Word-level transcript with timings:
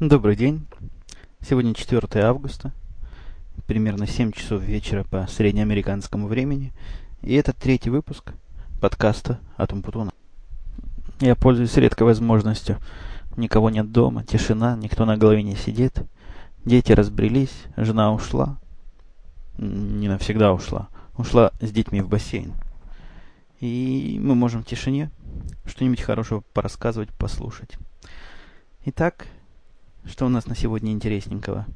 Добрый 0.00 0.36
день. 0.36 0.66
Сегодня 1.40 1.72
4 1.72 2.22
августа, 2.22 2.74
примерно 3.66 4.06
7 4.06 4.30
часов 4.30 4.60
вечера 4.60 5.04
по 5.04 5.26
среднеамериканскому 5.26 6.26
времени. 6.26 6.74
И 7.22 7.32
это 7.32 7.54
третий 7.54 7.88
выпуск 7.88 8.34
подкаста 8.78 9.40
«Атом 9.56 9.80
Путуна». 9.80 10.12
Я 11.20 11.34
пользуюсь 11.34 11.74
редкой 11.78 12.08
возможностью. 12.08 12.76
Никого 13.38 13.70
нет 13.70 13.90
дома, 13.90 14.22
тишина, 14.22 14.76
никто 14.76 15.06
на 15.06 15.16
голове 15.16 15.42
не 15.42 15.56
сидит. 15.56 16.02
Дети 16.66 16.92
разбрелись, 16.92 17.64
жена 17.78 18.12
ушла. 18.12 18.58
Не 19.56 20.08
навсегда 20.08 20.52
ушла. 20.52 20.88
Ушла 21.16 21.52
с 21.62 21.70
детьми 21.70 22.02
в 22.02 22.08
бассейн. 22.10 22.52
И 23.60 24.20
мы 24.22 24.34
можем 24.34 24.62
в 24.62 24.66
тишине 24.66 25.10
что-нибудь 25.64 26.02
хорошего 26.02 26.42
порассказывать, 26.52 27.08
послушать. 27.14 27.78
Итак, 28.84 29.26
что 30.08 30.26
у 30.26 30.28
нас 30.28 30.46
на 30.46 30.54
сегодня 30.54 30.92
интересненького? 30.92 31.66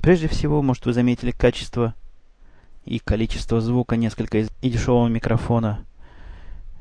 Прежде 0.00 0.28
всего, 0.28 0.62
может, 0.62 0.86
вы 0.86 0.92
заметили 0.92 1.30
качество 1.30 1.94
и 2.84 2.98
количество 2.98 3.60
звука 3.60 3.96
несколько 3.96 4.38
из 4.38 4.50
и 4.62 4.70
дешевого 4.70 5.08
микрофона, 5.08 5.84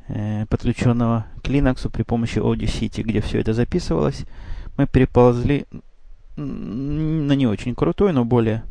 э, 0.07 0.45
подключенного 0.47 1.25
к 1.41 1.47
Linux 1.47 1.89
при 1.89 2.03
помощи 2.03 2.39
Audacity, 2.39 3.01
где 3.01 3.21
все 3.21 3.39
это 3.39 3.53
записывалось. 3.53 4.25
Мы 4.77 4.87
переползли 4.87 5.65
на 6.35 7.33
не 7.33 7.47
очень 7.47 7.75
крутой, 7.75 8.11
но 8.11 8.25
более 8.25 8.63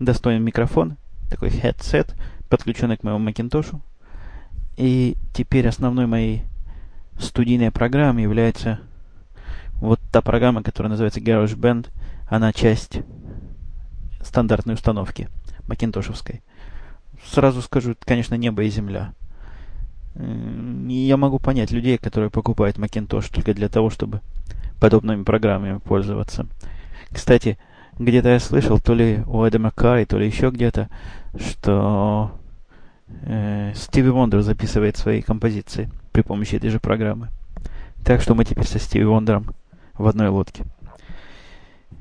достойный 0.00 0.44
микрофон, 0.44 0.96
такой 1.30 1.50
headset, 1.50 2.14
подключенный 2.48 2.96
к 2.96 3.02
моему 3.02 3.26
Macintosh. 3.28 3.80
И 4.76 5.16
теперь 5.32 5.68
основной 5.68 6.06
моей 6.06 6.42
студийной 7.18 7.70
программой 7.70 8.24
является 8.24 8.80
вот 9.80 10.00
та 10.10 10.22
программа, 10.22 10.62
которая 10.62 10.90
называется 10.90 11.20
GarageBand, 11.20 11.88
она 12.28 12.52
часть 12.52 13.00
стандартной 14.22 14.74
установки 14.74 15.28
макинтошевской. 15.66 16.42
Сразу 17.24 17.62
скажу, 17.62 17.92
это, 17.92 18.04
конечно, 18.04 18.34
небо 18.34 18.62
и 18.62 18.70
земля. 18.70 19.12
Я 20.14 21.16
могу 21.16 21.38
понять 21.38 21.72
людей, 21.72 21.98
которые 21.98 22.30
покупают 22.30 22.78
Macintosh 22.78 23.32
только 23.32 23.52
для 23.52 23.68
того, 23.68 23.90
чтобы 23.90 24.20
подобными 24.80 25.24
программами 25.24 25.78
пользоваться. 25.78 26.46
Кстати, 27.10 27.58
где-то 27.98 28.30
я 28.30 28.40
слышал, 28.40 28.78
то 28.78 28.94
ли 28.94 29.22
у 29.26 29.44
Эда 29.44 29.70
Карри, 29.70 30.04
то 30.04 30.18
ли 30.18 30.26
еще 30.26 30.50
где-то, 30.50 30.88
что 31.38 32.32
э, 33.08 33.72
Стиви 33.74 34.10
Вондер 34.10 34.40
записывает 34.40 34.96
свои 34.96 35.22
композиции 35.22 35.90
при 36.12 36.22
помощи 36.22 36.56
этой 36.56 36.70
же 36.70 36.80
программы. 36.80 37.28
Так 38.04 38.22
что 38.22 38.34
мы 38.34 38.44
теперь 38.44 38.66
со 38.66 38.78
Стиви 38.78 39.04
Вондером 39.04 39.54
в 39.98 40.06
одной 40.06 40.28
лодке. 40.28 40.64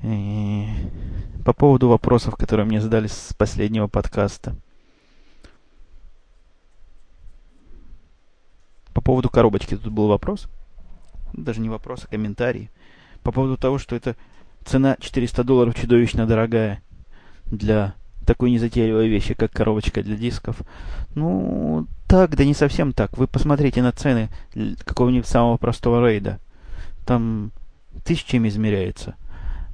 И 0.04 0.68
по 1.44 1.54
поводу 1.54 1.90
вопросов, 1.90 2.36
которые 2.36 2.66
мне 2.66 2.82
задали 2.82 3.08
с 3.08 3.34
последнего 3.38 3.88
подкаста. 3.88 4.56
По 8.94 9.02
поводу 9.02 9.30
коробочки 9.30 9.76
тут 9.76 9.92
был 9.92 10.08
вопрос. 10.08 10.48
Даже 11.34 11.60
не 11.62 11.70
вопрос, 11.70 12.06
а 12.06 12.08
комментарий. 12.08 12.70
По 13.24 13.32
поводу 13.32 13.58
того, 13.58 13.78
что 13.78 13.96
это 13.96 14.16
цена 14.64 14.98
400 15.00 15.44
долларов 15.44 15.76
чудовищно 15.76 16.26
дорогая 16.26 16.82
для 17.46 17.96
такой 18.26 18.52
незатейливой 18.52 19.08
вещи, 19.08 19.34
как 19.34 19.52
коробочка 19.52 20.02
для 20.02 20.16
дисков. 20.16 20.62
Ну, 21.14 21.88
так, 22.08 22.36
да 22.36 22.46
не 22.46 22.54
совсем 22.54 22.94
так. 22.94 23.18
Вы 23.18 23.28
посмотрите 23.28 23.82
на 23.82 23.92
цены 23.92 24.30
какого-нибудь 24.84 25.28
самого 25.28 25.58
простого 25.58 26.08
рейда. 26.08 26.40
Там 27.06 27.52
тысячами 28.04 28.50
измеряется. 28.50 29.16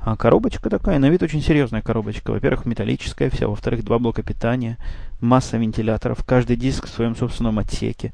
А 0.04 0.18
коробочка 0.18 0.70
такая, 0.70 0.98
на 0.98 1.10
вид 1.10 1.22
очень 1.22 1.42
серьезная 1.42 1.82
коробочка. 1.82 2.32
Во-первых, 2.32 2.66
металлическая 2.66 3.30
вся, 3.30 3.48
во-вторых, 3.48 3.84
два 3.84 4.00
блока 4.00 4.24
питания, 4.24 4.78
масса 5.20 5.58
вентиляторов, 5.58 6.26
каждый 6.26 6.56
диск 6.56 6.88
в 6.88 6.90
своем 6.90 7.16
собственном 7.16 7.60
отсеке. 7.60 8.14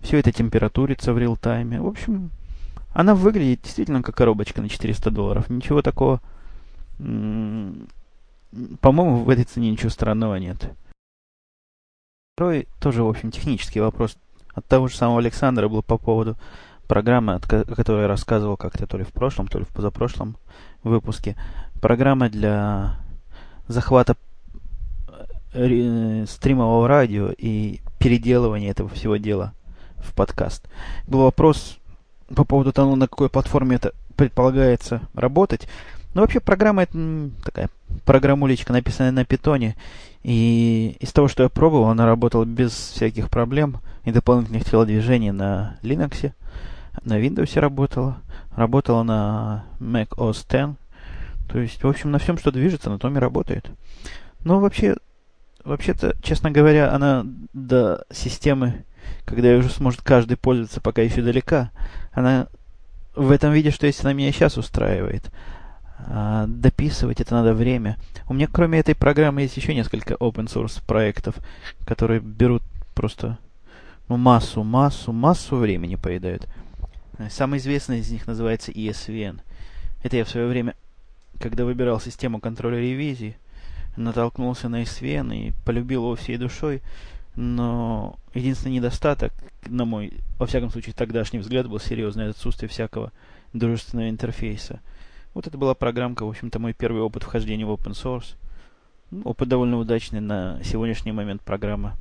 Все 0.00 0.18
это 0.18 0.32
температурится 0.32 1.12
в 1.12 1.18
реал-тайме. 1.18 1.80
В 1.80 1.86
общем, 1.86 2.30
она 2.94 3.14
выглядит 3.14 3.62
действительно 3.62 4.02
как 4.02 4.16
коробочка 4.16 4.62
на 4.62 4.68
400 4.68 5.10
долларов. 5.10 5.50
Ничего 5.50 5.82
такого... 5.82 6.20
По-моему, 6.96 9.24
в 9.24 9.28
этой 9.28 9.44
цене 9.44 9.70
ничего 9.70 9.90
странного 9.90 10.36
нет. 10.36 10.70
Второй 12.34 12.68
тоже, 12.80 13.02
в 13.02 13.08
общем, 13.08 13.30
технический 13.30 13.80
вопрос 13.80 14.16
от 14.54 14.64
того 14.66 14.88
же 14.88 14.96
самого 14.96 15.18
Александра 15.18 15.68
был 15.68 15.82
по 15.82 15.98
поводу 15.98 16.36
программа, 16.88 17.36
о 17.36 17.40
которой 17.74 18.02
я 18.02 18.08
рассказывал 18.08 18.56
как-то 18.56 18.86
то 18.86 18.96
ли 18.96 19.04
в 19.04 19.12
прошлом, 19.12 19.46
то 19.46 19.58
ли 19.58 19.64
в 19.64 19.68
позапрошлом 19.68 20.36
выпуске. 20.82 21.36
Программа 21.80 22.28
для 22.30 22.96
захвата 23.68 24.16
э, 25.52 26.24
стримового 26.26 26.88
радио 26.88 27.30
и 27.36 27.80
переделывания 27.98 28.70
этого 28.70 28.88
всего 28.88 29.18
дела 29.18 29.52
в 29.96 30.14
подкаст. 30.14 30.68
Был 31.06 31.20
вопрос 31.20 31.78
по 32.34 32.44
поводу 32.44 32.72
того, 32.72 32.96
на 32.96 33.06
какой 33.06 33.28
платформе 33.28 33.76
это 33.76 33.92
предполагается 34.16 35.02
работать. 35.14 35.68
Ну, 36.14 36.22
вообще, 36.22 36.40
программа 36.40 36.84
это 36.84 37.30
такая 37.44 37.68
программулечка, 38.04 38.72
написанная 38.72 39.12
на 39.12 39.24
питоне. 39.24 39.76
И 40.22 40.96
из 41.00 41.12
того, 41.12 41.28
что 41.28 41.42
я 41.44 41.48
пробовал, 41.48 41.90
она 41.90 42.06
работала 42.06 42.44
без 42.44 42.72
всяких 42.72 43.28
проблем 43.28 43.78
и 44.04 44.10
дополнительных 44.10 44.64
телодвижений 44.64 45.30
на 45.30 45.76
Linux 45.82 46.32
на 47.04 47.20
Windows 47.20 47.58
работала, 47.58 48.18
работала 48.56 49.02
на 49.02 49.64
Mac 49.80 50.08
OS 50.10 50.44
X. 50.44 50.76
То 51.48 51.58
есть, 51.58 51.82
в 51.82 51.88
общем, 51.88 52.10
на 52.10 52.18
всем, 52.18 52.38
что 52.38 52.52
движется, 52.52 52.90
на 52.90 52.98
том 52.98 53.16
и 53.16 53.20
работает. 53.20 53.70
Но 54.44 54.60
вообще, 54.60 54.96
вообще-то, 55.64 56.14
честно 56.22 56.50
говоря, 56.50 56.92
она 56.92 57.24
до 57.52 58.04
системы, 58.10 58.84
когда 59.24 59.56
уже 59.56 59.70
сможет 59.70 60.02
каждый 60.02 60.36
пользоваться, 60.36 60.80
пока 60.80 61.02
еще 61.02 61.22
далека, 61.22 61.70
она 62.12 62.48
в 63.14 63.30
этом 63.30 63.52
виде, 63.52 63.70
что 63.70 63.86
есть, 63.86 64.02
она 64.02 64.12
меня 64.12 64.30
сейчас 64.32 64.56
устраивает. 64.56 65.30
А 66.06 66.46
дописывать 66.46 67.20
это 67.20 67.34
надо 67.34 67.54
время. 67.54 67.96
У 68.28 68.34
меня, 68.34 68.46
кроме 68.50 68.78
этой 68.78 68.94
программы, 68.94 69.42
есть 69.42 69.56
еще 69.56 69.74
несколько 69.74 70.14
open 70.14 70.46
source 70.46 70.82
проектов, 70.86 71.36
которые 71.84 72.20
берут 72.20 72.62
просто 72.94 73.38
ну, 74.08 74.16
массу, 74.16 74.62
массу, 74.62 75.12
массу 75.12 75.56
времени 75.56 75.96
поедают. 75.96 76.46
Самый 77.30 77.58
известный 77.58 77.98
из 77.98 78.10
них 78.10 78.26
называется 78.26 78.70
ESVN. 78.70 79.40
Это 80.02 80.16
я 80.16 80.24
в 80.24 80.28
свое 80.28 80.46
время, 80.46 80.76
когда 81.40 81.64
выбирал 81.64 82.00
систему 82.00 82.40
контроля 82.40 82.78
ревизии, 82.78 83.36
натолкнулся 83.96 84.68
на 84.68 84.82
ESVN 84.82 85.34
и 85.36 85.52
полюбил 85.64 86.04
его 86.04 86.14
всей 86.14 86.36
душой. 86.36 86.80
Но 87.34 88.16
единственный 88.34 88.76
недостаток, 88.76 89.32
на 89.66 89.84
мой, 89.84 90.12
во 90.38 90.46
всяком 90.46 90.70
случае, 90.70 90.94
тогдашний 90.94 91.40
взгляд, 91.40 91.68
был 91.68 91.80
серьезное 91.80 92.30
отсутствие 92.30 92.68
всякого 92.68 93.12
дружественного 93.52 94.10
интерфейса. 94.10 94.80
Вот 95.34 95.46
это 95.46 95.58
была 95.58 95.74
программка, 95.74 96.24
в 96.24 96.28
общем-то, 96.28 96.58
мой 96.58 96.72
первый 96.72 97.02
опыт 97.02 97.22
вхождения 97.22 97.66
в 97.66 97.70
open 97.70 97.92
source. 97.92 98.34
Ну, 99.10 99.22
опыт 99.22 99.48
довольно 99.48 99.78
удачный 99.78 100.20
на 100.20 100.60
сегодняшний 100.64 101.12
момент 101.12 101.42
программа 101.42 101.96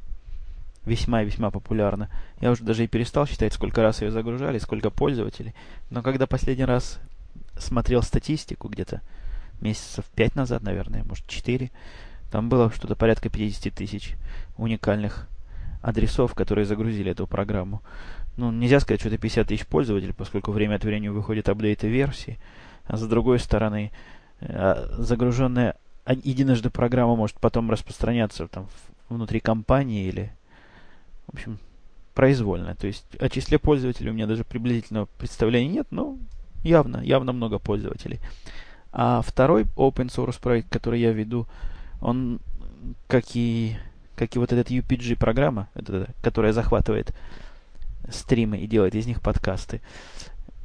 весьма 0.88 1.22
и 1.22 1.26
весьма 1.26 1.52
популярна. 1.52 2.10
Я 2.40 2.52
уже 2.52 2.64
даже 2.64 2.84
и 2.84 2.88
перестал 2.88 3.28
считать, 3.28 3.54
сколько 3.54 3.82
раз 3.82 4.02
ее 4.02 4.12
загружали, 4.12 4.58
сколько 4.58 4.90
пользователей. 4.90 5.54
Но 5.90 6.02
когда 6.02 6.26
последний 6.28 6.66
раз 6.66 7.00
смотрел 7.58 8.02
статистику, 8.02 8.70
где-то 8.70 9.02
месяцев 9.62 10.06
пять 10.16 10.36
назад, 10.36 10.64
наверное, 10.64 11.04
может 11.04 11.28
четыре, 11.28 11.72
там 12.32 12.50
было 12.50 12.72
что-то 12.72 12.96
порядка 12.96 13.30
50 13.30 13.74
тысяч 13.74 14.16
уникальных 14.58 15.28
адресов, 15.82 16.34
которые 16.34 16.66
загрузили 16.66 17.12
эту 17.12 17.28
программу. 17.28 17.82
Ну, 18.36 18.52
нельзя 18.52 18.80
сказать, 18.80 19.00
что 19.00 19.10
это 19.10 19.18
50 19.18 19.48
тысяч 19.48 19.66
пользователей, 19.66 20.14
поскольку 20.14 20.52
время 20.52 20.76
от 20.76 20.84
времени 20.84 21.08
выходят 21.08 21.50
апдейты 21.50 21.88
версии. 21.88 22.40
А 22.86 22.98
с 22.98 23.08
другой 23.08 23.40
стороны, 23.40 23.92
э, 24.40 24.96
загруженная 24.98 25.76
единожды 26.06 26.70
программа 26.70 27.16
может 27.16 27.40
потом 27.40 27.72
распространяться 27.72 28.48
там 28.48 28.68
внутри 29.10 29.40
компании 29.40 30.06
или 30.06 30.32
в 31.28 31.34
общем, 31.34 31.60
произвольно. 32.14 32.76
То 32.76 32.88
есть 32.88 33.06
о 33.20 33.30
числе 33.30 33.60
пользователей 33.60 34.10
у 34.10 34.14
меня 34.14 34.28
даже 34.28 34.44
приблизительного 34.44 35.08
представления 35.18 35.72
нет, 35.72 35.88
но 35.92 36.18
явно, 36.64 36.98
явно 37.04 37.32
много 37.32 37.60
пользователей. 37.60 38.20
А 38.92 39.22
второй 39.22 39.64
open 39.76 40.08
source 40.08 40.42
проект, 40.42 40.70
который 40.70 41.00
я 41.00 41.12
веду, 41.12 41.48
он, 42.02 42.40
как 43.08 43.24
и, 43.36 43.78
как 44.16 44.36
и 44.36 44.40
вот 44.40 44.52
этот 44.52 44.72
UPG 44.72 45.18
программа, 45.18 45.70
которая 46.22 46.54
захватывает 46.54 47.14
стримы 48.10 48.58
и 48.58 48.68
делает 48.68 48.96
из 48.96 49.06
них 49.06 49.22
подкасты, 49.22 49.82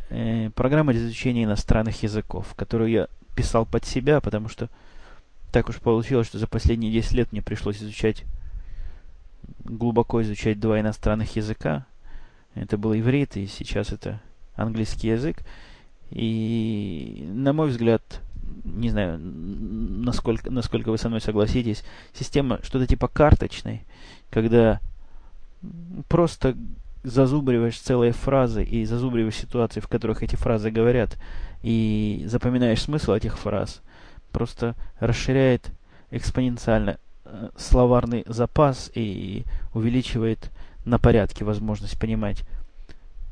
э, 0.09 0.51
программа 0.55 0.93
для 0.93 1.03
изучения 1.03 1.45
иностранных 1.45 2.03
языков, 2.03 2.55
которую 2.57 2.91
я 2.91 3.09
писал 3.35 3.67
под 3.67 3.85
себя, 3.85 4.21
потому 4.21 4.49
что 4.49 4.69
так 5.51 5.69
уж 5.69 5.77
получилось, 5.77 6.29
что 6.29 6.39
за 6.39 6.47
последние 6.47 6.93
10 6.93 7.13
лет 7.13 7.33
мне 7.33 7.43
пришлось 7.43 7.83
изучать 7.83 8.25
глубоко 9.65 10.23
изучать 10.23 10.61
два 10.61 10.81
иностранных 10.81 11.37
языка. 11.37 11.87
Это 12.55 12.77
был 12.77 12.95
иврит, 12.95 13.37
и 13.37 13.47
сейчас 13.47 13.93
это 13.93 14.21
английский 14.55 15.09
язык. 15.09 15.39
И 16.11 17.27
на 17.33 17.53
мой 17.53 17.69
взгляд, 17.69 18.03
не 18.65 18.91
знаю, 18.91 19.19
насколько, 19.19 20.51
насколько 20.51 20.91
вы 20.91 20.99
со 20.99 21.09
мной 21.09 21.21
согласитесь, 21.21 21.83
система 22.13 22.61
что-то 22.63 22.87
типа 22.87 23.09
карточной, 23.09 23.85
когда 24.31 24.81
просто 26.09 26.57
зазубриваешь 27.03 27.79
целые 27.79 28.13
фразы 28.13 28.63
и 28.63 28.85
зазубриваешь 28.85 29.37
ситуации, 29.37 29.81
в 29.81 29.89
которых 29.89 30.23
эти 30.23 30.37
фразы 30.37 30.71
говорят, 30.71 31.19
и 31.63 32.25
запоминаешь 32.27 32.83
смысл 32.83 33.13
этих 33.13 33.39
фраз, 33.39 33.81
просто 34.31 34.75
расширяет 35.01 35.71
экспоненциально 36.11 36.99
словарный 37.57 38.25
запас 38.27 38.91
и 38.95 39.45
увеличивает 39.75 40.51
на 40.85 40.99
порядке 40.99 41.45
возможность 41.45 41.99
понимать 41.99 42.45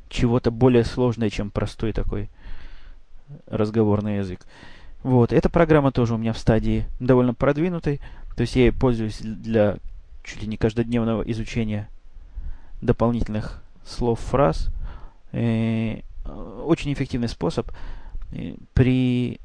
чего-то 0.08 0.50
более 0.50 0.84
сложное, 0.84 1.30
чем 1.30 1.50
простой 1.50 1.92
такой 1.92 2.28
разговорный 3.46 4.18
язык. 4.18 4.40
Вот, 5.02 5.32
эта 5.32 5.48
программа 5.48 5.92
тоже 5.92 6.14
у 6.14 6.18
меня 6.18 6.32
в 6.32 6.38
стадии 6.38 6.84
довольно 6.98 7.32
продвинутой, 7.32 8.00
то 8.36 8.42
есть 8.42 8.56
я 8.56 8.62
ей 8.62 8.72
пользуюсь 8.72 9.18
для 9.20 9.78
чуть 10.24 10.42
ли 10.42 10.48
не 10.48 10.56
каждодневного 10.56 11.22
изучения 11.22 11.88
дополнительных 12.80 13.62
слов, 13.86 14.20
фраз. 14.20 14.68
И 15.32 16.02
э, 16.24 16.62
очень 16.64 16.92
эффективный 16.92 17.28
способ 17.28 17.70
э, 18.32 18.54
при 18.74 19.40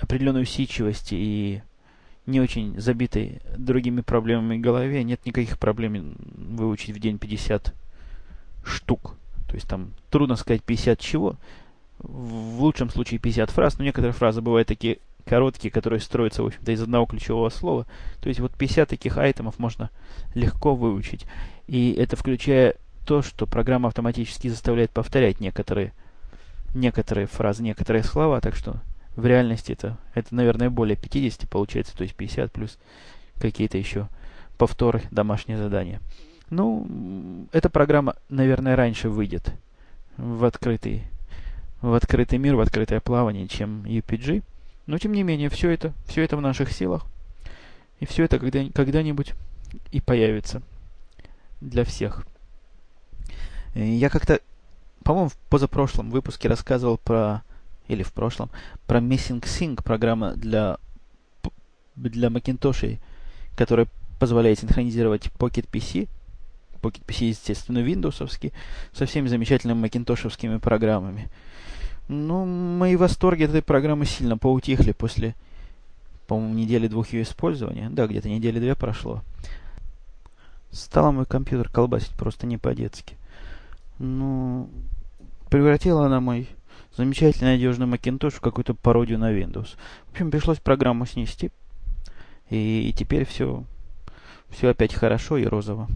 определенной 0.00 0.42
усидчивости 0.42 1.14
и 1.14 1.62
не 2.26 2.40
очень 2.40 2.78
забитой 2.80 3.40
другими 3.56 4.00
проблемами 4.00 4.56
голове 4.56 5.04
нет 5.04 5.24
никаких 5.26 5.58
проблем 5.58 6.16
выучить 6.34 6.94
в 6.94 6.98
день 6.98 7.18
50 7.18 7.74
штук. 8.64 9.16
То 9.48 9.54
есть 9.54 9.68
там 9.68 9.92
трудно 10.10 10.36
сказать 10.36 10.62
50 10.62 10.98
чего, 10.98 11.36
в 11.98 12.60
лучшем 12.62 12.90
случае 12.90 13.20
50 13.20 13.50
фраз, 13.50 13.78
но 13.78 13.84
некоторые 13.84 14.12
фразы 14.12 14.40
бывают 14.40 14.68
такие 14.68 14.98
короткие, 15.24 15.70
которые 15.70 16.00
строятся, 16.00 16.42
в 16.42 16.46
общем-то, 16.46 16.72
из 16.72 16.82
одного 16.82 17.06
ключевого 17.06 17.48
слова. 17.50 17.86
То 18.20 18.28
есть 18.28 18.40
вот 18.40 18.52
50 18.52 18.88
таких 18.88 19.16
айтемов 19.16 19.58
можно 19.58 19.90
легко 20.34 20.74
выучить. 20.74 21.26
И 21.66 21.92
это 21.92 22.16
включая 22.16 22.76
то, 23.06 23.22
что 23.22 23.46
программа 23.46 23.88
автоматически 23.88 24.48
заставляет 24.48 24.90
повторять 24.90 25.40
некоторые, 25.40 25.92
некоторые 26.74 27.26
фразы, 27.26 27.62
некоторые 27.62 28.02
слова, 28.02 28.40
так 28.40 28.54
что 28.54 28.80
в 29.16 29.26
реальности 29.26 29.72
это, 29.72 29.98
это, 30.14 30.34
наверное, 30.34 30.70
более 30.70 30.96
50 30.96 31.48
получается, 31.48 31.96
то 31.96 32.02
есть 32.02 32.14
50 32.14 32.52
плюс 32.52 32.78
какие-то 33.38 33.78
еще 33.78 34.08
повторы, 34.58 35.02
домашние 35.10 35.58
задания. 35.58 36.00
Ну, 36.50 37.46
эта 37.52 37.70
программа, 37.70 38.16
наверное, 38.28 38.76
раньше 38.76 39.08
выйдет 39.08 39.52
в 40.16 40.44
открытый 40.44 41.04
в 41.84 41.92
открытый 41.92 42.38
мир, 42.38 42.56
в 42.56 42.60
открытое 42.60 43.00
плавание, 43.00 43.46
чем 43.46 43.84
UPG. 43.84 44.42
Но, 44.86 44.98
тем 44.98 45.12
не 45.12 45.22
менее, 45.22 45.50
все 45.50 45.70
это, 45.70 45.92
все 46.06 46.22
это 46.22 46.36
в 46.36 46.40
наших 46.40 46.72
силах. 46.72 47.04
И 48.00 48.06
все 48.06 48.24
это 48.24 48.38
когда, 48.38 48.64
когда-нибудь 48.74 49.34
и 49.92 50.00
появится 50.00 50.62
для 51.60 51.84
всех. 51.84 52.26
Я 53.74 54.08
как-то, 54.08 54.40
по-моему, 55.02 55.28
в 55.28 55.36
позапрошлом 55.50 56.10
выпуске 56.10 56.48
рассказывал 56.48 56.96
про, 56.96 57.42
или 57.88 58.02
в 58.02 58.12
прошлом, 58.12 58.50
про 58.86 59.00
Missing 59.00 59.42
Sync, 59.42 59.82
программа 59.82 60.32
для, 60.32 60.78
для 61.96 62.28
Macintosh, 62.28 62.98
которая 63.56 63.86
позволяет 64.18 64.60
синхронизировать 64.60 65.26
Pocket 65.38 65.68
PC, 65.70 66.08
Pocket 66.80 67.04
PC, 67.06 67.28
естественно, 67.28 67.78
Windows, 67.78 68.52
со 68.92 69.06
всеми 69.06 69.28
замечательными 69.28 69.80
макинтошевскими 69.80 70.58
программами. 70.58 71.28
Ну, 72.08 72.44
мои 72.44 72.96
восторги 72.96 73.44
от 73.44 73.50
этой 73.50 73.62
программы 73.62 74.04
сильно 74.04 74.36
поутихли 74.36 74.92
после, 74.92 75.34
по-моему, 76.26 76.54
недели 76.54 76.86
двух 76.86 77.12
ее 77.12 77.22
использования. 77.22 77.88
Да, 77.90 78.06
где-то 78.06 78.28
недели 78.28 78.60
две 78.60 78.74
прошло. 78.74 79.22
Стал 80.70 81.12
мой 81.12 81.24
компьютер 81.24 81.70
колбасить 81.70 82.12
просто 82.12 82.46
не 82.46 82.58
по-детски. 82.58 83.16
Ну, 83.98 84.68
превратила 85.48 86.06
она 86.06 86.20
мой 86.20 86.48
замечательный 86.96 87.52
надежный 87.52 87.86
Macintosh 87.86 88.36
в 88.36 88.40
какую-то 88.40 88.74
пародию 88.74 89.18
на 89.18 89.32
Windows. 89.32 89.76
В 90.06 90.12
общем, 90.12 90.30
пришлось 90.30 90.58
программу 90.58 91.06
снести. 91.06 91.50
И, 92.50 92.88
и 92.88 92.92
теперь 92.92 93.24
все, 93.24 93.64
все 94.50 94.68
опять 94.68 94.94
хорошо 94.94 95.36
и 95.36 95.44
розово. 95.44 95.88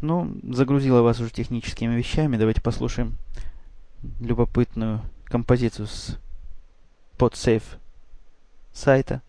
Ну, 0.00 0.34
загрузила 0.42 1.02
вас 1.02 1.20
уже 1.20 1.30
техническими 1.30 1.94
вещами. 1.94 2.36
Давайте 2.36 2.60
послушаем 2.60 3.16
любопытную 4.20 5.02
композицию 5.24 5.86
с 5.86 6.18
подсейф 7.18 7.78
сайта. 8.72 9.22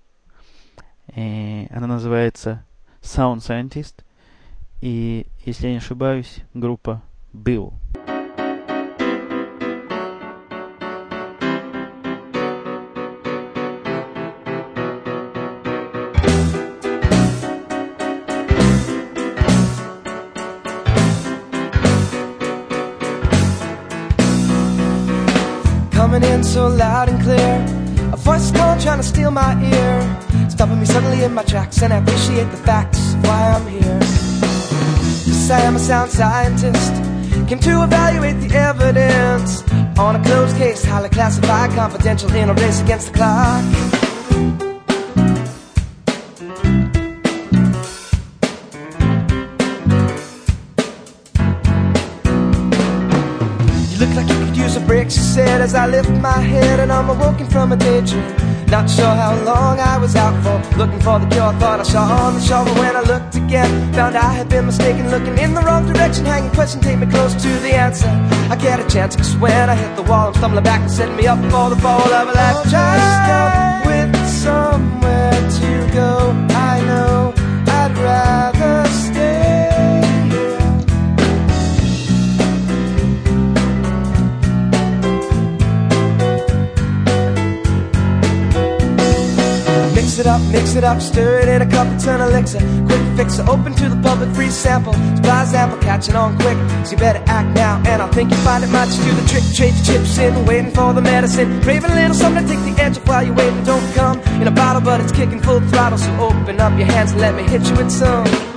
И 1.15 1.67
она 1.71 1.87
называется 1.87 2.63
Sound 3.01 3.39
Scientist. 3.39 3.95
И, 4.81 5.27
если 5.45 5.67
я 5.67 5.73
не 5.73 5.77
ошибаюсь, 5.77 6.39
группа 6.53 7.01
Bill. 7.33 7.73
And 31.83 31.93
I 31.93 31.97
appreciate 31.97 32.51
the 32.51 32.57
facts 32.57 33.13
of 33.13 33.23
why 33.23 33.51
I'm 33.55 33.65
here. 33.65 33.97
Yes, 35.25 35.49
I 35.49 35.61
am 35.61 35.75
a 35.75 35.79
sound 35.79 36.11
scientist. 36.11 36.93
Came 37.47 37.59
to 37.59 37.83
evaluate 37.83 38.39
the 38.39 38.55
evidence 38.55 39.63
on 39.97 40.15
a 40.15 40.23
closed 40.23 40.55
case, 40.57 40.83
highly 40.83 41.09
classified, 41.09 41.71
confidential 41.71 42.31
in 42.35 42.49
a 42.49 42.53
race 42.53 42.81
against 42.81 43.11
the 43.11 43.17
clock. 43.17 43.63
You 53.89 53.97
look 54.05 54.15
like 54.15 54.29
you 54.29 54.45
could 54.45 54.57
use 54.57 54.75
a 54.75 54.81
break, 54.81 55.09
she 55.09 55.19
said 55.19 55.61
as 55.61 55.73
I 55.73 55.87
lift 55.87 56.11
my 56.21 56.39
head 56.39 56.79
and 56.79 56.91
I'm 56.91 57.09
awoken 57.09 57.47
from 57.47 57.71
a 57.71 57.77
daydream. 57.77 58.50
Not 58.71 58.89
sure 58.89 59.03
how 59.03 59.35
long 59.43 59.81
I 59.81 59.98
was 59.98 60.15
out 60.15 60.34
for, 60.41 60.77
looking 60.77 61.01
for 61.01 61.19
the 61.19 61.27
cure. 61.27 61.51
Thought 61.60 61.81
I 61.81 61.84
saw 61.84 62.03
on 62.25 62.36
the 62.36 62.39
shore, 62.39 62.63
but 62.63 62.79
when 62.79 62.95
I 62.95 63.01
looked 63.01 63.36
again, 63.36 63.93
found 63.93 64.15
I 64.15 64.31
had 64.31 64.48
been 64.48 64.65
mistaken, 64.65 65.12
looking 65.12 65.38
in 65.38 65.53
the 65.53 65.60
wrong 65.60 65.91
direction. 65.91 66.24
Hanging 66.24 66.51
question, 66.51 66.79
take 66.79 66.98
me 66.98 67.05
close 67.07 67.34
to 67.34 67.50
the 67.60 67.74
answer. 67.75 68.07
I 68.50 68.55
get 68.55 68.79
a 68.79 68.88
chance, 68.88 69.17
cause 69.17 69.36
when 69.36 69.69
I 69.69 69.75
hit 69.75 69.98
the 69.98 70.03
wall, 70.03 70.29
I'm 70.29 70.36
stumbling 70.36 70.63
back 70.63 70.79
and 70.79 70.89
setting 70.89 71.17
me 71.17 71.27
up 71.27 71.39
for 71.51 71.69
the 71.69 71.75
fall 71.81 72.13
of 72.13 72.29
a 72.29 72.31
lifetime. 72.31 73.88
with 73.88 74.29
somewhere 74.29 75.31
to 75.60 75.93
go, 75.93 76.61
it 90.21 90.27
up, 90.27 90.41
mix 90.51 90.75
it 90.75 90.83
up, 90.83 91.01
stir 91.01 91.39
it 91.39 91.49
in 91.49 91.61
a 91.61 91.69
cup, 91.69 91.87
turn 91.99 92.21
elixir. 92.21 92.59
Quick 92.85 93.01
fixer, 93.17 93.43
open 93.49 93.73
to 93.73 93.89
the 93.89 93.99
public, 94.01 94.29
free 94.35 94.51
sample. 94.51 94.93
Supplies 95.15 95.53
ample, 95.53 95.79
catching 95.79 96.15
on 96.15 96.37
quick. 96.37 96.57
So 96.85 96.91
you 96.91 96.97
better 96.97 97.23
act 97.25 97.49
now, 97.55 97.81
and 97.87 98.01
I 98.01 98.07
think 98.11 98.29
you 98.29 98.37
find 98.37 98.63
it 98.63 98.69
might 98.69 98.89
do 98.89 99.11
the 99.19 99.27
trick. 99.27 99.43
Trade 99.55 99.73
your 99.73 99.85
chips 99.97 100.17
in, 100.19 100.45
waiting 100.45 100.71
for 100.71 100.93
the 100.93 101.01
medicine. 101.01 101.61
Crave 101.63 101.83
a 101.83 101.87
little 101.87 102.13
something 102.13 102.45
to 102.45 102.53
take 102.53 102.63
the 102.75 102.81
edge 102.81 102.97
off 102.97 103.07
while 103.07 103.23
you're 103.23 103.35
waiting. 103.35 103.63
Don't 103.63 103.93
come 103.95 104.19
in 104.39 104.47
a 104.47 104.51
bottle, 104.51 104.81
but 104.81 105.01
it's 105.01 105.11
kicking 105.11 105.41
full 105.41 105.59
throttle. 105.69 105.97
So 105.97 106.11
open 106.19 106.61
up 106.61 106.77
your 106.77 106.87
hands 106.87 107.11
and 107.11 107.21
let 107.21 107.33
me 107.35 107.43
hit 107.43 107.67
you 107.67 107.75
with 107.75 107.91
some. 107.91 108.50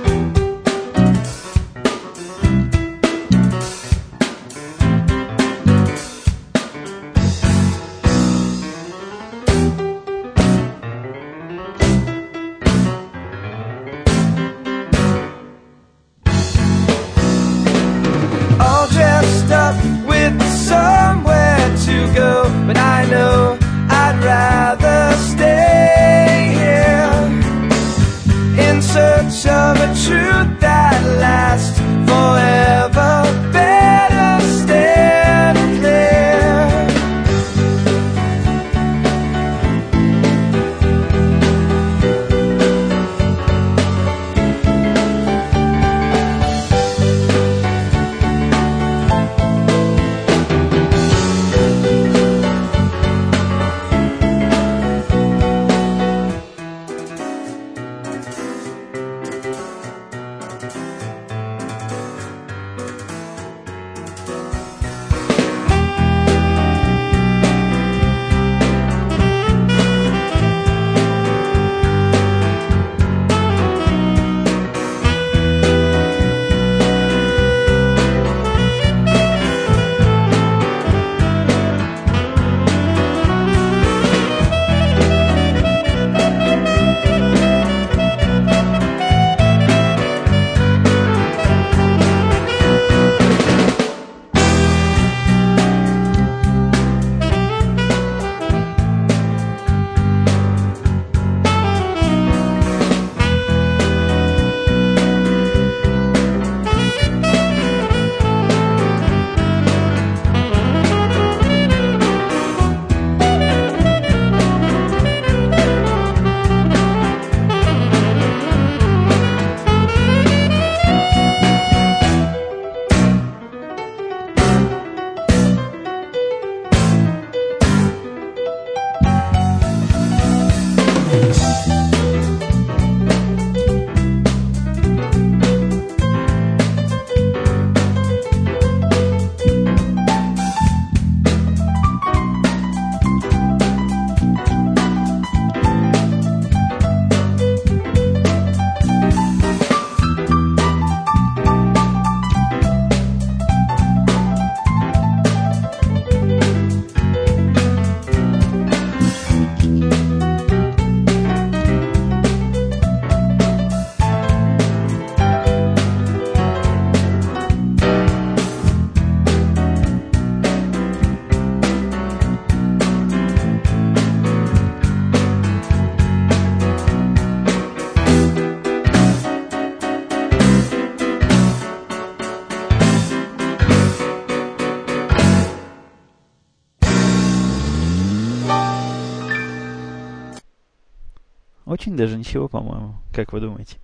Очень 191.95 192.07
даже 192.07 192.17
ничего, 192.17 192.49
по-моему. 192.49 192.95
Как 193.13 193.31
вы 193.31 193.39
думаете? 193.39 193.77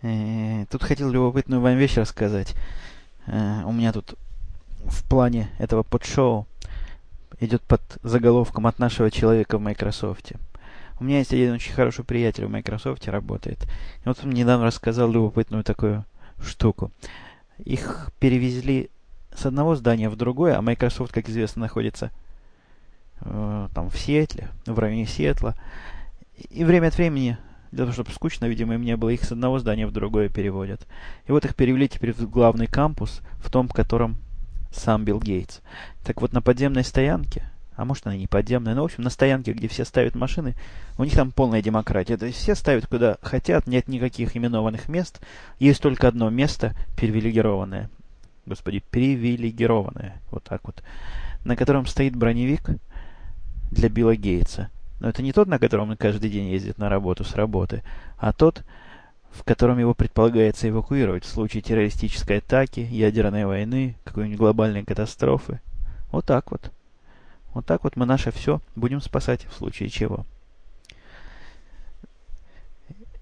Э, 0.00 0.64
тут 0.70 0.82
хотел 0.82 1.10
любопытную 1.10 1.60
вам 1.60 1.76
вещь 1.76 1.98
рассказать. 1.98 2.54
Э, 3.26 3.60
у 3.66 3.72
меня 3.72 3.92
тут 3.92 4.14
в 4.86 5.06
плане 5.06 5.50
этого 5.58 5.82
подшоу 5.82 6.46
идет 7.40 7.60
под 7.60 7.82
заголовком 8.02 8.66
«От 8.66 8.78
нашего 8.78 9.10
человека 9.10 9.58
в 9.58 9.60
Microsoft». 9.60 10.32
У 10.98 11.04
меня 11.04 11.18
есть 11.18 11.34
один 11.34 11.52
очень 11.52 11.74
хороший 11.74 12.06
приятель 12.06 12.46
в 12.46 12.50
Microsoft, 12.50 13.06
работает. 13.06 13.62
И 14.02 14.08
вот 14.08 14.18
он 14.24 14.30
недавно 14.30 14.64
рассказал 14.64 15.12
любопытную 15.12 15.64
такую 15.64 16.06
штуку. 16.42 16.90
Их 17.58 18.08
перевезли 18.18 18.88
с 19.36 19.44
одного 19.44 19.76
здания 19.76 20.08
в 20.08 20.16
другое, 20.16 20.56
а 20.56 20.62
Microsoft, 20.62 21.12
как 21.12 21.28
известно, 21.28 21.60
находится 21.60 22.10
э, 23.20 23.68
там 23.74 23.90
в 23.90 23.98
Сиэтле, 23.98 24.48
в 24.64 24.78
районе 24.78 25.04
Сиэтла. 25.04 25.54
И 26.50 26.64
время 26.64 26.88
от 26.88 26.96
времени, 26.96 27.36
для 27.72 27.84
того, 27.84 27.92
чтобы 27.92 28.10
скучно, 28.10 28.46
видимо, 28.46 28.74
им 28.74 28.82
не 28.82 28.96
было, 28.96 29.10
их 29.10 29.24
с 29.24 29.32
одного 29.32 29.58
здания 29.58 29.86
в 29.86 29.92
другое 29.92 30.28
переводят. 30.28 30.86
И 31.26 31.32
вот 31.32 31.44
их 31.44 31.54
перевели 31.54 31.88
теперь 31.88 32.12
в 32.12 32.30
главный 32.30 32.66
кампус, 32.66 33.20
в 33.38 33.50
том, 33.50 33.68
в 33.68 33.72
котором 33.72 34.18
сам 34.72 35.04
Билл 35.04 35.20
Гейтс. 35.20 35.60
Так 36.04 36.20
вот, 36.20 36.32
на 36.32 36.40
подземной 36.40 36.84
стоянке, 36.84 37.44
а 37.74 37.84
может 37.84 38.06
она 38.06 38.16
не 38.16 38.26
подземная, 38.26 38.74
но, 38.74 38.82
в 38.82 38.86
общем, 38.86 39.04
на 39.04 39.10
стоянке, 39.10 39.52
где 39.52 39.68
все 39.68 39.84
ставят 39.84 40.14
машины, 40.14 40.54
у 40.96 41.04
них 41.04 41.14
там 41.14 41.30
полная 41.30 41.62
демократия. 41.62 42.16
То 42.16 42.26
есть 42.26 42.38
все 42.38 42.54
ставят 42.54 42.86
куда 42.86 43.18
хотят, 43.22 43.66
нет 43.66 43.88
никаких 43.88 44.36
именованных 44.36 44.88
мест, 44.88 45.20
есть 45.58 45.80
только 45.80 46.08
одно 46.08 46.30
место 46.30 46.74
привилегированное. 46.96 47.90
Господи, 48.46 48.82
привилегированное, 48.90 50.20
вот 50.30 50.44
так 50.44 50.62
вот, 50.64 50.82
на 51.44 51.54
котором 51.54 51.86
стоит 51.86 52.16
броневик 52.16 52.70
для 53.70 53.88
Билла 53.88 54.16
Гейтса. 54.16 54.70
Но 55.00 55.08
это 55.08 55.22
не 55.22 55.32
тот, 55.32 55.48
на 55.48 55.58
котором 55.58 55.90
он 55.90 55.96
каждый 55.96 56.30
день 56.30 56.48
ездит 56.48 56.78
на 56.78 56.88
работу 56.88 57.24
с 57.24 57.34
работы, 57.34 57.82
а 58.16 58.32
тот, 58.32 58.64
в 59.30 59.44
котором 59.44 59.78
его 59.78 59.94
предполагается 59.94 60.68
эвакуировать 60.68 61.24
в 61.24 61.28
случае 61.28 61.62
террористической 61.62 62.38
атаки, 62.38 62.80
ядерной 62.80 63.44
войны, 63.44 63.96
какой-нибудь 64.04 64.38
глобальной 64.38 64.84
катастрофы. 64.84 65.60
Вот 66.10 66.24
так 66.24 66.50
вот. 66.50 66.72
Вот 67.54 67.64
так 67.66 67.84
вот 67.84 67.96
мы 67.96 68.06
наше 68.06 68.30
все 68.32 68.60
будем 68.74 69.00
спасать 69.00 69.46
в 69.46 69.54
случае 69.54 69.88
чего. 69.88 70.26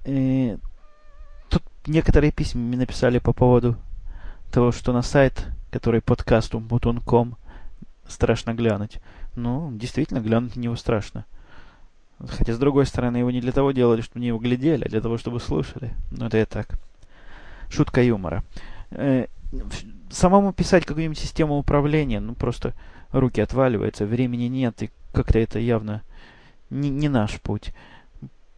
И 0.04 0.56
тут 1.48 1.62
некоторые 1.86 2.32
письма 2.32 2.62
мне 2.62 2.78
написали 2.78 3.18
по 3.18 3.32
поводу 3.32 3.76
того, 4.50 4.72
что 4.72 4.92
на 4.92 5.02
сайт, 5.02 5.46
который 5.70 6.00
подкасту 6.00 6.58
Mutun.com, 6.58 7.36
страшно 8.06 8.54
глянуть. 8.54 9.00
Ну, 9.34 9.70
действительно, 9.72 10.20
глянуть 10.20 10.54
в 10.54 10.58
него 10.58 10.76
страшно. 10.76 11.26
Хотя, 12.18 12.54
с 12.54 12.58
другой 12.58 12.86
стороны, 12.86 13.18
его 13.18 13.30
не 13.30 13.40
для 13.40 13.52
того 13.52 13.72
делали, 13.72 14.00
чтобы 14.00 14.20
не 14.20 14.28
его 14.28 14.38
глядели, 14.38 14.84
а 14.84 14.88
для 14.88 15.00
того, 15.00 15.18
чтобы 15.18 15.38
слушали. 15.40 15.92
Ну, 16.10 16.26
это 16.26 16.38
я 16.38 16.46
так. 16.46 16.78
Шутка 17.68 18.02
юмора. 18.02 18.42
Э, 18.90 19.26
самому 20.10 20.52
писать 20.52 20.86
какую-нибудь 20.86 21.18
систему 21.18 21.58
управления, 21.58 22.20
ну, 22.20 22.34
просто 22.34 22.74
руки 23.12 23.40
отваливаются, 23.40 24.06
времени 24.06 24.44
нет, 24.44 24.82
и 24.82 24.90
как-то 25.12 25.38
это 25.38 25.58
явно 25.58 26.02
не, 26.70 26.90
не 26.90 27.08
наш 27.08 27.40
путь. 27.40 27.72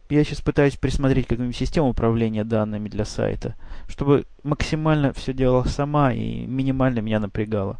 Я 0.09 0.23
сейчас 0.23 0.41
пытаюсь 0.41 0.75
присмотреть 0.75 1.27
какую-нибудь 1.27 1.57
систему 1.57 1.89
управления 1.89 2.43
данными 2.43 2.89
для 2.89 3.05
сайта, 3.05 3.55
чтобы 3.87 4.25
максимально 4.43 5.13
все 5.13 5.33
делала 5.33 5.65
сама 5.65 6.13
и 6.13 6.45
минимально 6.47 6.99
меня 6.99 7.19
напрягала. 7.19 7.77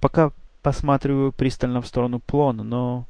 Пока 0.00 0.32
посматриваю 0.62 1.32
пристально 1.32 1.82
в 1.82 1.86
сторону 1.86 2.20
плона, 2.20 2.62
но 2.62 3.06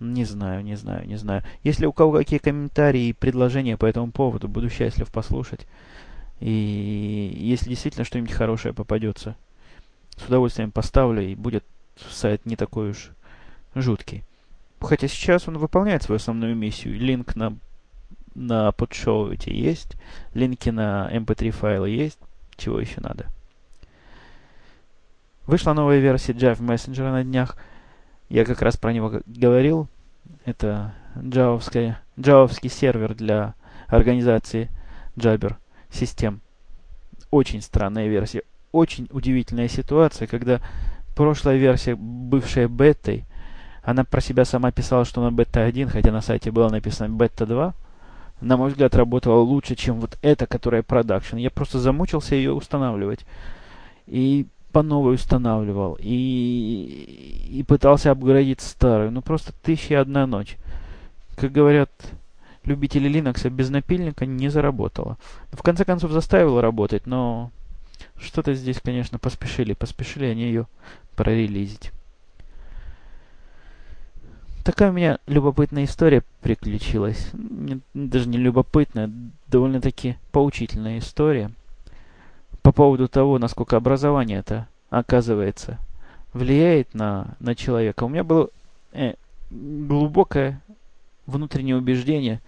не 0.00 0.24
знаю, 0.24 0.62
не 0.64 0.76
знаю, 0.76 1.06
не 1.06 1.16
знаю. 1.16 1.42
Если 1.62 1.86
у 1.86 1.92
кого 1.92 2.12
какие 2.12 2.38
комментарии 2.38 3.08
и 3.08 3.12
предложения 3.12 3.76
по 3.76 3.86
этому 3.86 4.10
поводу, 4.12 4.48
буду 4.48 4.70
счастлив 4.70 5.10
послушать. 5.10 5.66
И 6.40 7.36
если 7.36 7.70
действительно 7.70 8.04
что-нибудь 8.04 8.32
хорошее 8.32 8.74
попадется, 8.74 9.36
с 10.16 10.26
удовольствием 10.26 10.70
поставлю, 10.70 11.22
и 11.22 11.34
будет 11.34 11.64
сайт 12.10 12.46
не 12.46 12.56
такой 12.56 12.90
уж 12.90 13.10
жуткий. 13.74 14.24
Хотя 14.80 15.08
сейчас 15.08 15.48
он 15.48 15.58
выполняет 15.58 16.02
свою 16.02 16.16
основную 16.16 16.54
миссию. 16.54 16.98
Линк 16.98 17.34
на, 17.34 17.56
на 18.34 18.70
подшоу 18.72 19.32
эти 19.32 19.50
есть, 19.50 19.96
линки 20.34 20.70
на 20.70 21.10
mp3 21.12 21.46
эм 21.46 21.52
файлы 21.52 21.90
есть. 21.90 22.18
Чего 22.56 22.80
еще 22.80 23.00
надо? 23.00 23.26
Вышла 25.46 25.72
новая 25.72 25.98
версия 25.98 26.32
Jive 26.32 26.60
Messenger 26.60 27.10
на 27.10 27.24
днях. 27.24 27.56
Я 28.28 28.44
как 28.44 28.62
раз 28.62 28.76
про 28.76 28.92
него 28.92 29.20
говорил. 29.26 29.88
Это 30.44 30.94
джавовский, 31.18 31.94
сервер 32.68 33.14
для 33.14 33.54
организации 33.86 34.68
Jabber 35.16 35.56
систем. 35.90 36.40
Очень 37.30 37.62
странная 37.62 38.08
версия. 38.08 38.42
Очень 38.72 39.08
удивительная 39.10 39.68
ситуация, 39.68 40.26
когда 40.26 40.60
прошлая 41.16 41.56
версия, 41.56 41.94
бывшая 41.96 42.68
бетой, 42.68 43.24
она 43.82 44.04
про 44.04 44.20
себя 44.20 44.44
сама 44.44 44.70
писала, 44.70 45.06
что 45.06 45.22
она 45.22 45.30
бета 45.30 45.62
1, 45.62 45.88
хотя 45.88 46.12
на 46.12 46.20
сайте 46.20 46.50
было 46.50 46.68
написано 46.68 47.08
бета 47.08 47.46
2. 47.46 47.74
На 48.42 48.56
мой 48.56 48.70
взгляд, 48.70 48.94
работала 48.94 49.40
лучше, 49.40 49.74
чем 49.74 50.00
вот 50.00 50.18
эта, 50.20 50.46
которая 50.46 50.82
продакшн. 50.82 51.36
Я 51.36 51.50
просто 51.50 51.78
замучился 51.78 52.34
ее 52.34 52.52
устанавливать. 52.52 53.24
И 54.06 54.46
по 54.72 54.82
новой 54.82 55.14
устанавливал 55.14 55.98
и, 56.00 57.48
и 57.50 57.62
пытался 57.62 58.10
апгрейдить 58.10 58.60
старую. 58.60 59.10
Ну 59.10 59.22
просто 59.22 59.52
тысяча 59.62 59.94
и 59.94 59.96
одна 59.96 60.26
ночь. 60.26 60.56
Как 61.36 61.52
говорят 61.52 61.90
любители 62.64 63.08
Linux, 63.08 63.48
без 63.48 63.70
напильника 63.70 64.26
не 64.26 64.48
заработала. 64.48 65.16
В 65.52 65.62
конце 65.62 65.84
концов 65.84 66.10
заставила 66.10 66.60
работать, 66.60 67.06
но 67.06 67.50
что-то 68.20 68.54
здесь, 68.54 68.80
конечно, 68.80 69.18
поспешили. 69.18 69.72
Поспешили 69.72 70.26
они 70.26 70.42
ее 70.42 70.66
прорелизить. 71.16 71.92
Такая 74.64 74.90
у 74.90 74.92
меня 74.92 75.18
любопытная 75.26 75.84
история 75.84 76.22
приключилась. 76.42 77.30
Даже 77.94 78.28
не 78.28 78.36
любопытная, 78.36 79.10
довольно-таки 79.46 80.16
поучительная 80.30 80.98
история 80.98 81.50
по 82.62 82.72
поводу 82.72 83.08
того, 83.08 83.38
насколько 83.38 83.76
образование 83.76 84.38
это, 84.38 84.68
оказывается, 84.90 85.78
влияет 86.32 86.94
на, 86.94 87.36
на 87.40 87.54
человека. 87.54 88.04
У 88.04 88.08
меня 88.08 88.24
было 88.24 88.48
э, 88.92 89.14
глубокое 89.50 90.60
внутреннее 91.26 91.76
убеждение, 91.76 92.40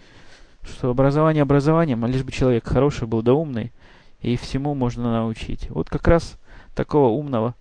что 0.62 0.90
образование 0.90 1.42
образованием, 1.42 2.04
а 2.04 2.08
лишь 2.08 2.22
бы 2.22 2.32
человек 2.32 2.66
хороший 2.66 3.06
был 3.06 3.22
да 3.22 3.34
умный, 3.34 3.72
и 4.20 4.36
всему 4.36 4.74
можно 4.74 5.12
научить. 5.12 5.70
Вот 5.70 5.88
как 5.88 6.06
раз 6.08 6.36
такого 6.74 7.08
умного 7.08 7.54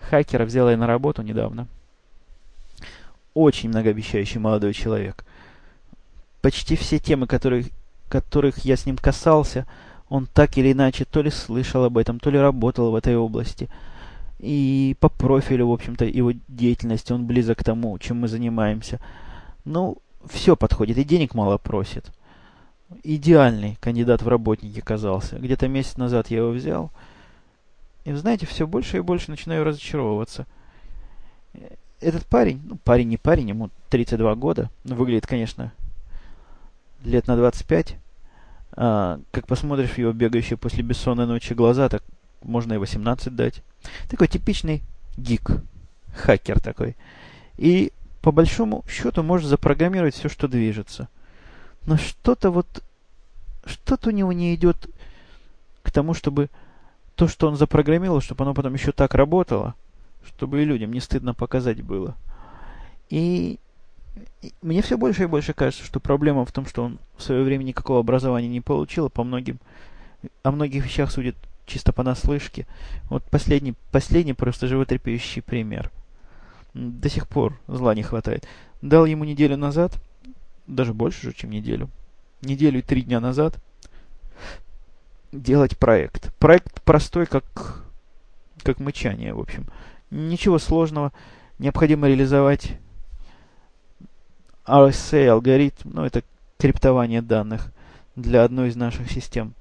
хакера 0.00 0.44
взяла 0.44 0.72
я 0.72 0.76
на 0.76 0.86
работу 0.86 1.22
недавно. 1.22 1.66
Очень 3.34 3.70
многообещающий 3.70 4.40
молодой 4.40 4.74
человек. 4.74 5.24
Почти 6.42 6.76
все 6.76 6.98
темы, 6.98 7.26
которых, 7.26 7.66
которых 8.08 8.58
я 8.64 8.76
с 8.76 8.84
ним 8.84 8.96
касался, 8.96 9.66
он 10.12 10.26
так 10.26 10.58
или 10.58 10.72
иначе 10.72 11.06
то 11.06 11.22
ли 11.22 11.30
слышал 11.30 11.84
об 11.84 11.96
этом, 11.96 12.20
то 12.20 12.28
ли 12.28 12.38
работал 12.38 12.90
в 12.90 12.94
этой 12.94 13.16
области. 13.16 13.70
И 14.38 14.94
по 15.00 15.08
профилю, 15.08 15.68
в 15.68 15.72
общем-то, 15.72 16.04
его 16.04 16.32
деятельности 16.48 17.14
он 17.14 17.26
близок 17.26 17.60
к 17.60 17.64
тому, 17.64 17.98
чем 17.98 18.20
мы 18.20 18.28
занимаемся. 18.28 19.00
Ну, 19.64 19.96
все 20.28 20.54
подходит, 20.54 20.98
и 20.98 21.04
денег 21.04 21.34
мало 21.34 21.56
просит. 21.56 22.12
Идеальный 23.02 23.78
кандидат 23.80 24.20
в 24.20 24.28
работники 24.28 24.80
казался. 24.80 25.38
Где-то 25.38 25.66
месяц 25.66 25.96
назад 25.96 26.28
я 26.28 26.38
его 26.38 26.50
взял. 26.50 26.90
И, 28.04 28.12
знаете, 28.12 28.44
все 28.44 28.66
больше 28.66 28.98
и 28.98 29.00
больше 29.00 29.30
начинаю 29.30 29.64
разочаровываться. 29.64 30.46
Этот 32.02 32.26
парень, 32.26 32.60
ну, 32.64 32.76
парень 32.84 33.08
не 33.08 33.16
парень, 33.16 33.48
ему 33.48 33.70
32 33.88 34.34
года, 34.34 34.70
но 34.84 34.94
выглядит, 34.94 35.26
конечно, 35.26 35.72
лет 37.02 37.26
на 37.28 37.36
25. 37.36 37.96
А, 38.74 39.20
как 39.30 39.46
посмотришь 39.46 39.98
его 39.98 40.12
бегающие 40.12 40.56
после 40.56 40.82
бессонной 40.82 41.26
ночи 41.26 41.52
глаза, 41.52 41.88
так 41.88 42.02
можно 42.42 42.74
и 42.74 42.78
18 42.78 43.34
дать. 43.34 43.62
Такой 44.08 44.28
типичный 44.28 44.82
гик, 45.16 45.50
хакер 46.14 46.60
такой. 46.60 46.96
И 47.58 47.92
по 48.22 48.32
большому 48.32 48.84
счету 48.88 49.22
может 49.22 49.48
запрограммировать 49.48 50.14
все, 50.14 50.28
что 50.28 50.48
движется. 50.48 51.08
Но 51.84 51.96
что-то 51.96 52.50
вот, 52.50 52.82
что-то 53.66 54.08
у 54.08 54.12
него 54.12 54.32
не 54.32 54.54
идет 54.54 54.88
к 55.82 55.90
тому, 55.90 56.14
чтобы 56.14 56.48
то, 57.16 57.28
что 57.28 57.48
он 57.48 57.56
запрограммировал, 57.56 58.20
чтобы 58.20 58.44
оно 58.44 58.54
потом 58.54 58.74
еще 58.74 58.92
так 58.92 59.14
работало, 59.14 59.74
чтобы 60.26 60.62
и 60.62 60.64
людям 60.64 60.92
не 60.92 61.00
стыдно 61.00 61.34
показать 61.34 61.82
было. 61.82 62.16
И 63.10 63.58
мне 64.60 64.82
все 64.82 64.98
больше 64.98 65.24
и 65.24 65.26
больше 65.26 65.52
кажется, 65.52 65.84
что 65.84 66.00
проблема 66.00 66.44
в 66.44 66.52
том, 66.52 66.66
что 66.66 66.84
он 66.84 66.98
в 67.16 67.22
свое 67.22 67.42
время 67.42 67.62
никакого 67.62 68.00
образования 68.00 68.48
не 68.48 68.60
получил, 68.60 69.06
а 69.06 69.10
по 69.10 69.24
многим, 69.24 69.58
о 70.42 70.50
многих 70.50 70.84
вещах 70.84 71.10
судит 71.10 71.36
чисто 71.66 71.92
понаслышке. 71.92 72.66
Вот 73.08 73.24
последний, 73.24 73.74
последний 73.90 74.34
просто 74.34 74.66
животрепещущий 74.66 75.42
пример. 75.42 75.90
До 76.74 77.08
сих 77.08 77.28
пор 77.28 77.58
зла 77.68 77.94
не 77.94 78.02
хватает. 78.02 78.46
Дал 78.80 79.04
ему 79.04 79.24
неделю 79.24 79.56
назад 79.56 79.98
даже 80.66 80.94
больше 80.94 81.28
же, 81.28 81.32
чем 81.32 81.50
неделю. 81.50 81.88
Неделю 82.40 82.80
и 82.80 82.82
три 82.82 83.02
дня 83.02 83.20
назад 83.20 83.58
делать 85.32 85.78
проект. 85.78 86.34
Проект 86.36 86.82
простой, 86.82 87.26
как, 87.26 87.84
как 88.62 88.80
мычание, 88.80 89.34
в 89.34 89.40
общем. 89.40 89.66
Ничего 90.10 90.58
сложного. 90.58 91.12
Необходимо 91.58 92.08
реализовать 92.08 92.72
RSA 94.66 95.28
алгоритм, 95.28 95.90
ну, 95.92 96.04
это 96.04 96.22
криптование 96.58 97.22
данных 97.22 97.72
для 98.16 98.44
одной 98.44 98.68
из 98.68 98.76
наших 98.76 99.10
систем. 99.10 99.54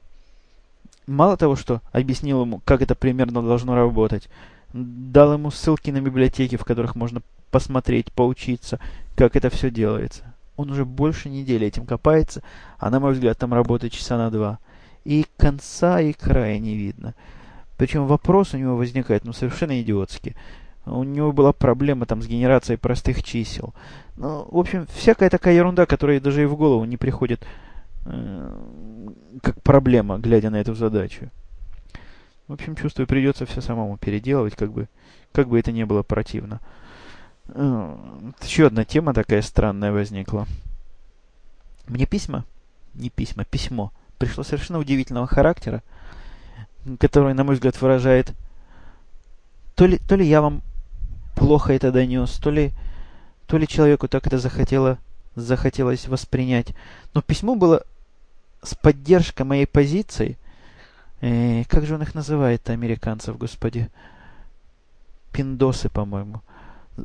Мало 1.07 1.35
того, 1.37 1.55
что 1.55 1.81
объяснил 1.91 2.41
ему, 2.41 2.61
как 2.63 2.81
это 2.81 2.95
примерно 2.95 3.41
должно 3.41 3.75
работать, 3.75 4.29
дал 4.73 5.33
ему 5.33 5.51
ссылки 5.51 5.89
на 5.89 6.01
библиотеки, 6.01 6.55
в 6.55 6.65
которых 6.65 6.95
можно 6.95 7.21
посмотреть, 7.49 8.11
поучиться, 8.11 8.79
как 9.15 9.35
это 9.35 9.49
все 9.49 9.69
делается. 9.69 10.33
Он 10.55 10.71
уже 10.71 10.85
больше 10.85 11.29
недели 11.29 11.67
этим 11.67 11.85
копается, 11.85 12.43
а 12.77 12.89
на 12.89 12.99
мой 12.99 13.13
взгляд 13.13 13.37
там 13.37 13.53
работает 13.53 13.93
часа 13.93 14.17
на 14.17 14.29
два. 14.29 14.59
И 15.03 15.25
конца 15.37 15.99
и 15.99 16.13
края 16.13 16.59
не 16.59 16.75
видно. 16.75 17.15
Причем 17.77 18.05
вопрос 18.05 18.53
у 18.53 18.57
него 18.57 18.75
возникает, 18.77 19.25
ну, 19.25 19.33
совершенно 19.33 19.81
идиотский. 19.81 20.35
У 20.91 21.04
него 21.04 21.32
была 21.32 21.54
проблема 21.54 22.06
там 22.06 22.21
с 22.21 22.27
генерацией 22.27 22.77
простых 22.77 23.23
чисел. 23.23 23.73
Ну, 24.17 24.45
в 24.51 24.58
общем, 24.58 24.88
всякая 24.93 25.30
такая 25.30 25.56
ерунда, 25.56 25.86
которая 25.86 26.19
даже 26.19 26.43
и 26.43 26.45
в 26.45 26.58
голову 26.58 26.84
не 26.84 26.97
приходит 26.97 27.45
э, 28.06 28.62
как 29.41 29.62
проблема, 29.62 30.17
глядя 30.19 30.49
на 30.49 30.58
эту 30.60 30.75
задачу. 30.75 31.30
В 32.49 32.54
общем, 32.54 32.75
чувствую, 32.75 33.08
придется 33.08 33.45
все 33.45 33.62
самому 33.62 33.97
переделывать, 33.97 34.56
как 34.56 34.73
бы, 34.73 34.89
как 35.32 35.47
бы 35.47 35.58
это 35.58 35.71
не 35.71 35.86
было 35.86 36.04
противно. 36.04 36.60
Э, 37.47 37.97
еще 38.41 38.67
одна 38.67 38.84
тема 38.84 39.13
такая 39.13 39.41
странная 39.41 39.93
возникла. 39.93 40.45
Мне 41.88 42.06
письма, 42.06 42.43
не 42.95 43.10
письма, 43.10 43.45
письмо, 43.45 43.93
пришло 44.17 44.43
совершенно 44.43 44.80
удивительного 44.80 45.25
характера, 45.25 45.84
которое, 46.99 47.34
на 47.34 47.45
мой 47.45 47.56
взгляд, 47.56 47.82
выражает 47.82 48.34
то 49.75 49.86
ли, 49.86 49.97
то 49.97 50.15
ли 50.15 50.25
я 50.25 50.41
вам 50.41 50.62
плохо 51.35 51.73
это 51.73 51.91
донес, 51.91 52.31
то 52.37 52.51
ли, 52.51 52.71
то 53.47 53.57
ли 53.57 53.67
человеку 53.67 54.07
так 54.07 54.27
это 54.27 54.37
захотело, 54.37 54.97
захотелось 55.35 56.07
воспринять. 56.07 56.73
Но 57.13 57.21
письмо 57.21 57.55
было 57.55 57.83
с 58.63 58.75
поддержкой 58.75 59.43
моей 59.43 59.65
позиции. 59.65 60.37
Э, 61.21 61.63
как 61.65 61.85
же 61.85 61.95
он 61.95 62.03
их 62.03 62.15
называет, 62.15 62.69
американцев, 62.69 63.37
господи? 63.37 63.89
Пиндосы, 65.31 65.89
по-моему. 65.89 66.41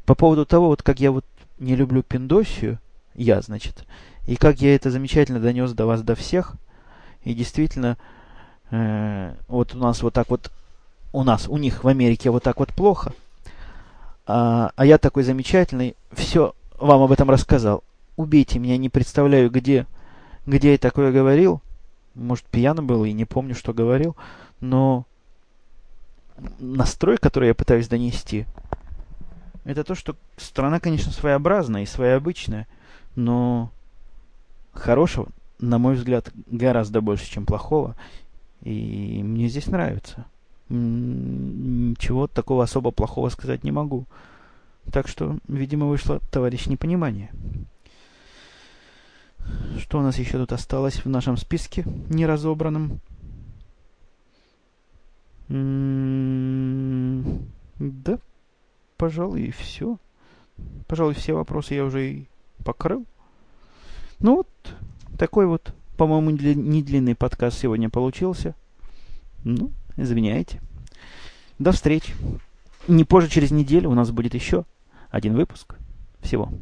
По 0.05 0.15
поводу 0.15 0.47
того, 0.47 0.69
вот 0.69 0.83
как 0.83 1.01
я 1.01 1.11
вот 1.13 1.25
не 1.59 1.77
люблю 1.77 2.03
пиндосию, 2.03 2.79
я, 3.15 3.41
значит, 3.41 3.85
и 4.27 4.37
как 4.37 4.61
я 4.61 4.75
это 4.75 4.91
замечательно 4.91 5.41
донес 5.41 5.73
до 5.73 5.87
вас, 5.87 6.03
до 6.03 6.15
всех. 6.15 6.55
И 7.25 7.35
действительно, 7.35 7.97
э, 8.71 9.35
вот 9.49 9.75
у 9.75 9.79
нас 9.79 10.03
вот 10.03 10.13
так 10.13 10.29
вот, 10.29 10.51
у 11.13 11.25
нас, 11.25 11.49
у 11.49 11.57
них 11.57 11.85
в 11.85 11.89
Америке 11.89 12.31
вот 12.31 12.43
так 12.43 12.59
вот 12.59 12.75
плохо– 12.75 13.13
а, 14.27 14.73
а 14.75 14.85
я 14.85 14.99
такой 14.99 15.23
замечательный, 15.23 15.97
все 16.13 16.55
вам 16.79 17.03
об 17.03 17.13
этом 17.13 17.31
рассказал. 17.31 17.85
Убейте 18.17 18.59
меня, 18.59 18.77
не 18.77 18.89
представляю, 18.89 19.51
где, 19.51 19.87
где 20.47 20.73
я 20.73 20.79
такое 20.79 21.13
говорил. 21.13 21.61
Может, 22.15 22.45
пьяно 22.47 22.83
был 22.83 23.05
и 23.05 23.13
не 23.13 23.25
помню, 23.25 23.55
что 23.55 23.73
говорил. 23.73 24.17
Но 24.61 25.07
настрой, 26.59 27.19
который 27.19 27.49
я 27.49 27.55
пытаюсь 27.55 27.89
донести, 27.89 28.47
это 29.65 29.85
то, 29.85 29.95
что 29.95 30.17
страна, 30.37 30.81
конечно, 30.81 31.13
своеобразная 31.13 31.83
и 31.83 31.87
своеобычная, 31.87 32.67
но 33.15 33.71
хорошего, 34.73 35.29
на 35.59 35.79
мой 35.79 35.95
взгляд, 35.95 36.31
гораздо 36.47 37.01
больше, 37.01 37.31
чем 37.31 37.47
плохого. 37.47 37.97
И 38.63 39.23
мне 39.23 39.49
здесь 39.49 39.67
нравится 39.67 40.27
ничего 40.69 42.27
такого 42.27 42.65
особо 42.65 42.91
плохого 42.91 43.29
сказать 43.29 43.65
не 43.65 43.71
могу. 43.71 44.07
Так 44.93 45.09
что, 45.09 45.37
видимо, 45.49 45.87
вышло, 45.87 46.21
товарищ, 46.31 46.67
непонимание. 46.67 47.31
Что 49.79 49.99
у 49.99 50.03
нас 50.03 50.19
еще 50.19 50.39
тут 50.39 50.53
осталось 50.53 51.05
в 51.05 51.09
нашем 51.09 51.37
списке 51.37 51.85
неразобранном? 52.09 53.01
Да, 57.79 58.19
пожалуй, 58.97 59.43
и 59.43 59.51
все. 59.53 59.99
Пожалуй, 60.89 61.15
все 61.15 61.35
вопросы 61.35 61.75
я 61.75 61.85
уже 61.85 62.11
и 62.11 62.29
покрыл. 62.65 63.05
Ну 64.19 64.37
вот, 64.37 64.49
такой 65.19 65.47
вот, 65.47 65.75
по-моему, 65.97 66.31
не 66.31 66.83
длинный 66.83 67.15
подкаст 67.15 67.59
сегодня 67.59 67.91
получился. 67.91 68.55
Ну, 69.45 69.71
Извиняйте. 69.97 70.61
До 71.59 71.73
встречи. 71.73 72.13
Не 72.89 73.05
позже 73.05 73.29
через 73.29 73.51
неделю 73.51 73.91
у 73.91 73.95
нас 73.95 74.11
будет 74.11 74.35
еще 74.35 74.65
один 75.11 75.35
выпуск. 75.35 75.77
Всего. 76.21 76.53